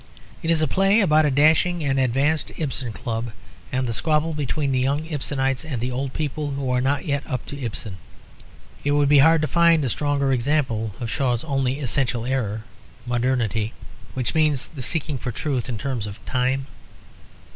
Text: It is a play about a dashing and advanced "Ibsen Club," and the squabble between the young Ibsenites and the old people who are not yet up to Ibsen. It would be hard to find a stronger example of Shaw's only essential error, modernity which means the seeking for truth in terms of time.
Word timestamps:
It 0.41 0.49
is 0.49 0.63
a 0.63 0.67
play 0.67 0.99
about 0.99 1.25
a 1.25 1.29
dashing 1.29 1.83
and 1.83 1.99
advanced 1.99 2.51
"Ibsen 2.57 2.91
Club," 2.91 3.29
and 3.71 3.85
the 3.87 3.93
squabble 3.93 4.33
between 4.33 4.71
the 4.71 4.79
young 4.79 5.05
Ibsenites 5.05 5.63
and 5.63 5.79
the 5.79 5.91
old 5.91 6.13
people 6.13 6.49
who 6.53 6.71
are 6.71 6.81
not 6.81 7.05
yet 7.05 7.21
up 7.27 7.45
to 7.45 7.61
Ibsen. 7.61 7.97
It 8.83 8.93
would 8.93 9.07
be 9.07 9.19
hard 9.19 9.43
to 9.43 9.47
find 9.47 9.85
a 9.85 9.89
stronger 9.91 10.33
example 10.33 10.95
of 10.99 11.11
Shaw's 11.11 11.43
only 11.43 11.79
essential 11.79 12.25
error, 12.25 12.63
modernity 13.05 13.73
which 14.15 14.33
means 14.33 14.69
the 14.69 14.81
seeking 14.81 15.19
for 15.19 15.31
truth 15.31 15.69
in 15.69 15.77
terms 15.77 16.07
of 16.07 16.17
time. 16.25 16.65